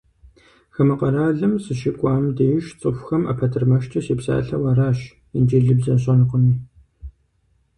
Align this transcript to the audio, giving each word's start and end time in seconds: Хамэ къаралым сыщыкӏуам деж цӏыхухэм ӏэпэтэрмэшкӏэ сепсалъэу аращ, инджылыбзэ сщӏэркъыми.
Хамэ 0.73 0.95
къаралым 0.99 1.53
сыщыкӏуам 1.63 2.25
деж 2.37 2.65
цӏыхухэм 2.79 3.23
ӏэпэтэрмэшкӏэ 3.25 3.99
сепсалъэу 4.05 4.69
аращ, 4.71 4.99
инджылыбзэ 5.35 5.93
сщӏэркъыми. 6.01 6.53